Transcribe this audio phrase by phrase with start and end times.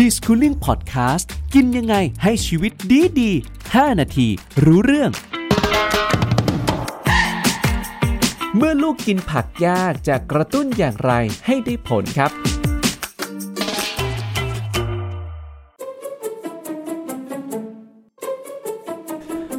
[0.00, 3.30] ดีสคูลิ่งพอดแคสต์กินยังไงให้ชีวิตดีดี
[3.64, 4.28] 5นาที
[4.64, 5.10] รู้เรื่อง
[8.56, 11.12] เมื่อลูกกินผักยากจะกระตุ้นอย่างไร
[11.46, 12.30] ให้ได้ผลครับ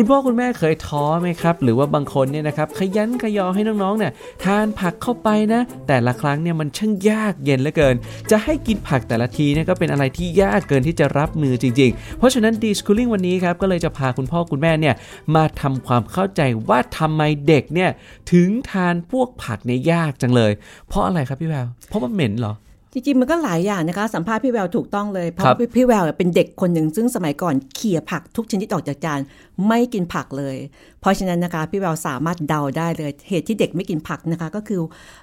[0.00, 4.12] คุณพ่อคุณแม่เคยท้อไหมครับ หรือว่าบางคนเนี่ยนะครับขยันขยอให้น้องๆเนี่ย
[4.44, 7.96] ทานผักเข้าไปนะ แต่ละครั้งเนี่ยมันช่างยากเย็นเหลือเกิน
[8.30, 14.94] จะให้กินผักแต่ละทีเนี่ยก็เป็นอะไรที่ยากเกินที่จะรับมือจริง ๆ เพราะฉะนั้นดีสคูลิ่งวันนี้ครับก็เลยจะพาคุณพ่อคุณแม่เนี่ย
[15.34, 17.90] มาทำความเข้าใจว่าทำไมเด็กเนี่ย
[18.32, 20.52] ถึงทานพวกผักเนี่ยยากจังเลย
[20.88, 22.54] เพราะอะไรครับพี่แววเพราะมันเหม็นเหรอ
[22.92, 29.20] จริงๆมันก็หลายอย่างนะคะ สัมภาษณ์พี่แววถูกต้องเลย เพราะครับพี่พี่แววเป็นเด็กคนหนึ่งซึ่งสมัยก่อนเขี่ยผักทุกชนิดออกจากจาน
[29.68, 30.56] ไม่กินผักเลย
[31.00, 34.80] เพราะฉะนั้นนะคะ พี่แววสามารถเดาได้เลย เหตุที่เด็กไม่กินผักนะคะ ก็คือ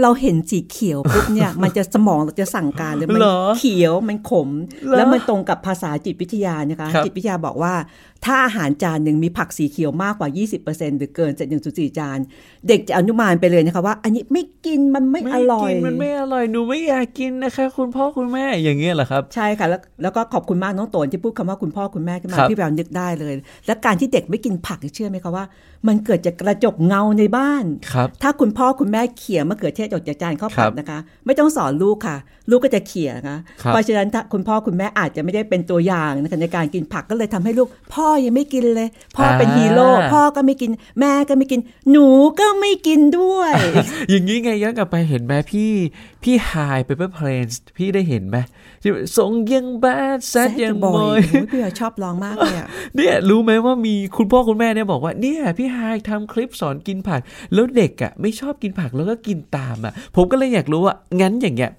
[0.00, 7.74] เราเห็นสีเขียวปุ๊บเนี่ยมันจะสมองเราจะสั่งการเลยมันเหรอเขียวมันขมเหรอแล้วมันตรงกับภาษาจิตวิทยานะคะครับจิตวิทยาบอกว่า
[8.26, 10.28] ถ้าอาหารจานหนึ่งมีผักสีเขียวมากกว่า
[10.64, 12.18] 20%หรือเกินจาก1.4 จาน
[12.68, 23.32] เด็กจะอนุมานไปเลยนะคะว่า อันนี้ไม่กินมันไม่อร่อยกินมันไม่อร่อยหนูไม่อยากกินนะคะ คุณพ่อคุณแม่อย่างเงี้ยเหรอครับ ใช่ค่ะแล้วแล้วก็ขอบคุณมากน้องโตนที่พูดคำว่าคุณพ่อคุณแม่ขึ้นมาครับพี่แววนึกได้เลย
[23.66, 25.44] และการที่เด็กไม่กินผักเชื่อไหมคะว่า
[25.88, 32.16] มันเกิดจากกระจกเงาในบ้านครับถ้าคุณพ่อคุณแม่เขี่ยมะเขือเทศออกจากจานข้าวครัผับดนะคะ ไม่ต้องสอนลูกค่ะ
[32.50, 42.08] ลูกก็จะเขี่ยนะคะครับเพราะฉะนั้นถ้าคุณพ่อคุณแม่อาจจะไม่ได้เป็นตัวอย่างนะคะในการกินผักก็เลยทำให้ลูกพ่อยังไม่กินเลย พ่อเป็นฮีโร่พ่อก็ไม่กิน แม่ก็ไม่กิน หนู
[42.40, 43.52] ก็ไม่กินด้วย
[44.10, 45.72] อย่างนี้ไงย้อนกลับไปเห็นไหมพี่
[46.22, 48.36] พี่ hyper parents พี่ได้เห็นไหม
[48.82, 55.78] ที่ทรงยังแบดแซดยังบ่บออยยโอ้ยพี่แววชอบร้องมากเลยอะเนี่ยรู้ไหมว่ามีคุณพ่อคุณแม่เนี่ยบอกว่าเนี่ยพี่ไฮ
[56.08, 57.20] ทำคลิปสอนกินผัก
[57.54, 61.72] แล้วเด็กอะไม่ชอบกินผักแล้วก็กินตามอะ ผมก็เลยอยากรู้ว่างั้นอย่างเงี้ย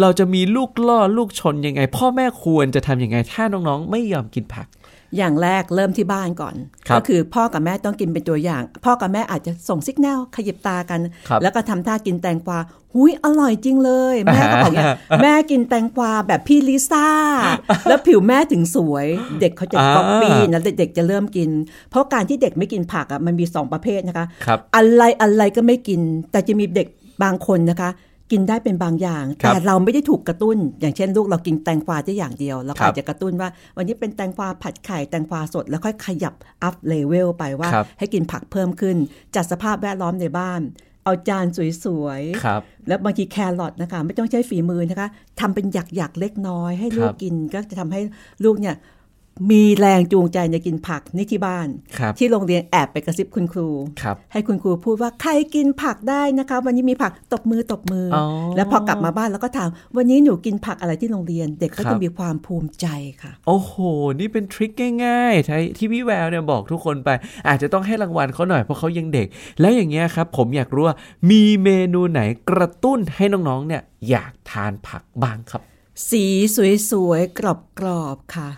[0.00, 4.66] เราจะมีลูกล่อลูกชนยังไง พ่อแม่ควรจะทำยังไง ถ้าน้องๆ ไม่ยอมกินผัก
[5.16, 6.54] อย่างแรกเริ่มที่บ้านก่อน
[6.88, 12.58] ครับก็คือพ่อกับแม่ต้องกินเป็นตัวอย่าง พ่อกับแม่อาจจะส่งสัญญาณขยิบตากันครับแล้วก็ทำท่ากินแตงกวา
[12.94, 14.86] หุยอร่อยจริงเลย แม่ก็บอกอย่าง
[15.22, 17.06] แม่กินแตงกวาแบบพี่ลิซ่า
[17.88, 19.06] แล้วผิวแม่ถึงสวย
[19.40, 21.50] เด็กเขาจะอ่าก๊อปปี้นะเด็กๆจะเริ่มกิน
[21.90, 26.00] เพราะการที่เด็กไม่กินผักอะมันมีสองประเภทนะคะครับอะไรอะไรก็ไม่กิน
[26.32, 26.88] แต่จะมีเด็ก
[27.22, 27.90] บางคนนะคะ
[28.32, 38.96] กินได้เป็นบางอย่างครับแต่เราไม่ได้ถูกกระตุ้น อย่างเช่นลูกเรากินแตงกวาได้อย่างเดียวเราครับอาจจะกระตุ้นว่า วันนี้เป็นแตงกวาผัดไข่แตงกวาสดแล้วค่อยขยับ up level ไปว่าครับให้กินผักเพิ่มขึ้น
[39.34, 40.60] จัดสภาพแวดล้อมในบ้าน
[41.04, 45.08] เอาจานสวยครับๆแล้วบางทีแครอทนะคะ ไม่ต้องใช้ฝีมือนะคะ
[45.40, 48.00] ทำเป็นหยักๆเล็กน้อย ให้ลูคกรับกินก็จะทำให้
[48.44, 48.76] ลูกเนี่ย
[49.50, 51.68] มีแรงจูงใจในกินผักนี่ที่บ้าน
[51.98, 53.68] ครับที่โรงเรียนแอบไปกระซิบคุณครู
[54.02, 58.24] ครับให้คุณครูพูดว่าใครกินผักได้นะคะ วันนี้มีผักตบมือตบมือออ
[58.56, 62.86] แล้วพอกลับมาบ้านแล้วก็ถามวันนี้หนูกินผักอะไรที่โรงเรียน เด็กก็ครัจะบมีความภูมิใจ
[63.22, 63.74] ค่ะ โอ้โห
[64.20, 64.72] นี่เป็นทริค
[65.04, 67.08] ง่ายๆที่ที่พี่แววเนี่ยบอกทุกคนไป
[67.48, 69.26] อาจจะต้องให้รางวัลเขาหน่อยเพราะเขายังเด็ก
[69.60, 70.96] แล้วอย่างเงี้ยครับ ผมอยากรู้ว่า
[71.30, 72.20] มีเมนูไหน
[72.50, 75.62] กระตุ้นให้น้องๆเนี่ยอยากทานผักบ้างครับ
[76.10, 76.24] สี
[76.90, 77.40] สวยๆก
[77.84, 78.50] รอบๆค่ะ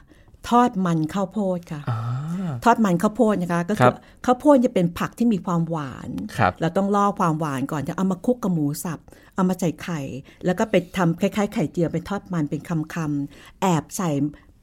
[0.49, 2.01] ทอดมันข้าวโพดค่ะอ่า
[2.65, 9.01] ทอดมันข้าวโพดนะคะ ก็ครัคือบข้าวโพดจะเป็นผักที่มีความหวานครับเราต้องล่อความหวานก่อนจะเอามาคลุกกับหมูสับ
[9.35, 10.01] เอามาใส่ไข่
[10.45, 14.11] แล้วก็ไปทำคล้ายๆ ไข่เจียวเป็นทอดมันเป็นคำๆแอบใส่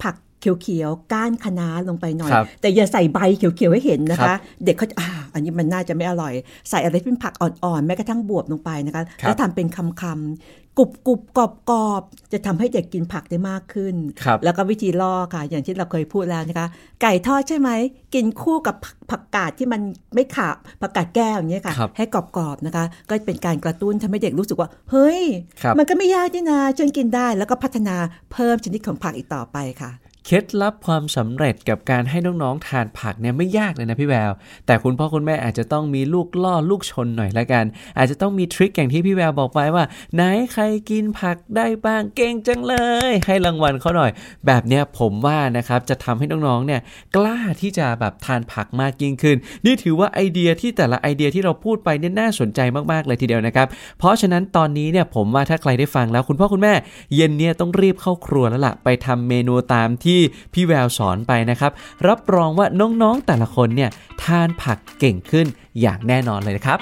[0.03, 6.33] ผัก เขียวๆก้านคะน้าลงไปหน่อยครับแต่อย่าใส่ใบเขียวๆให้เห็นนะครัคะบเด็กเขาจะอ่า อันนี้มันน่าจะไม่อร่อย
[6.69, 16.67] ใส่อะไรที่เป็นผักอ่อนๆแม้กระทั่งบวบลงไปนะคะครับแล้วทำเป็นคำๆกรุบกรุบกรอบกรอบๆจะทำให้เด็กกินผักได้มากขึ้นครับแล้วก็วิธีล่อค่ะ อย่างที่เราเคยพูดแล้วนะคะ
[17.01, 17.69] ไก่ทอดใช่ไหม
[18.15, 19.81] กินคู่กับผักผักกาดที่มัน
[20.15, 25.21] ไม่ขาบผักกาดแก้วอย่างเงี้ยค่ะครับให้กรอบๆนะคะ ก็เป็นการกระตุ้นทำให้เด็กรู้สึกว่า เฮ้ย
[25.61, 27.95] ครับมันก็ไม่ยากนี่นาฉันกินได้แล้วก็พัฒนา
[28.31, 29.91] เพิ่มชนิดของผักอีกต่อไปค่ะ
[30.25, 34.31] เคล็ดลับความสำเร็จกับการให้น้องๆทานผักเนี่ยไม่ยากเลยนะพี่แวว
[34.65, 37.65] แต่คุณพ่อคุณแม่อาจจะต้องมีลูกล่อลูกชนหน่อยละกัน
[37.97, 40.21] อาจจะต้องมีทริคอย่างที่พี่แววบอกไปว่า ไหน
[40.53, 42.75] ใครกินผักได้บ้างเก่งจังเล
[43.09, 44.11] ย ให้รางวัลเขาหน่อย
[44.45, 46.81] แบบเนี้ยผมว่านะครับจะทำให้น้องๆเนี่ย
[47.15, 52.59] กล้าที่จะแบบทานผักมากยิ่งขึ้น นี่ถือว่าไอเดียที่แต่ละไอเดียที่เราพูดไปเนี่ยน่าสนใจ
[52.91, 53.67] มากๆเลยทีเดียวนะครับ
[53.99, 56.73] เพราะฉะนั้นตอนนี้เนี่ยผมว่าถ้าใครได้ฟังแล้วคุณพ่อคุณแม่
[57.15, 60.08] เย็นเนี่ยต้องรีบเข้าครัวแล้วล่ะไปทำเมนูตามที่
[60.53, 61.71] พี่แววสอนไปนะครับ
[62.07, 63.89] รับรองว่าน้องๆแต่ละคนเนี่ย
[64.23, 65.47] ทานผักเก่งขึ้น
[65.81, 66.79] อย่างแน่นอนเลยนะครับ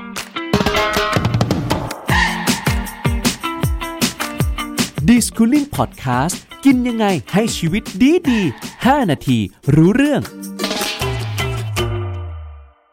[5.07, 6.35] d i s c o o l i n g Podcast
[6.65, 8.41] กินยังไงให้ชีวิตดีดี
[8.75, 9.39] 5 นาที
[9.75, 10.21] รู้เรื่อง